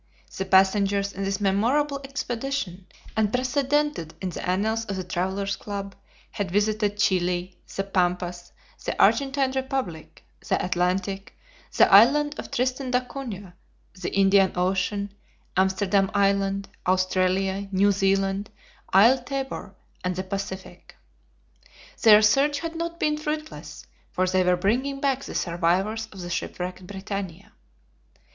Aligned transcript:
The 0.35 0.45
passengers 0.45 1.13
in 1.13 1.25
this 1.25 1.39
memorable 1.39 2.01
expedition, 2.03 2.87
unprecedented 3.15 4.15
in 4.19 4.31
the 4.31 4.43
annals 4.49 4.83
of 4.85 4.95
the 4.95 5.03
Travelers' 5.03 5.55
Club, 5.55 5.95
had 6.31 6.49
visited 6.49 6.97
Chili, 6.97 7.59
the 7.75 7.83
Pampas, 7.83 8.51
the 8.83 8.99
Argentine 8.99 9.51
Republic, 9.51 10.25
the 10.49 10.65
Atlantic, 10.65 11.37
the 11.77 11.87
island 11.93 12.39
of 12.39 12.49
Tristan 12.49 12.89
d'Acunha, 12.89 13.53
the 13.93 14.11
Indian 14.15 14.51
Ocean, 14.55 15.13
Amsterdam 15.55 16.09
Island, 16.15 16.67
Australia, 16.87 17.69
New 17.71 17.91
Zealand, 17.91 18.49
Isle 18.91 19.19
Tabor, 19.21 19.75
and 20.03 20.15
the 20.15 20.23
Pacific. 20.23 20.95
Their 22.01 22.23
search 22.23 22.61
had 22.61 22.75
not 22.75 22.99
been 22.99 23.19
fruitless, 23.19 23.85
for 24.09 24.25
they 24.25 24.43
were 24.43 24.57
bringing 24.57 24.99
back 24.99 25.23
the 25.25 25.35
survivors 25.35 26.07
of 26.11 26.21
the 26.21 26.31
shipwrecked 26.31 26.87
BRITANNIA. 26.87 27.51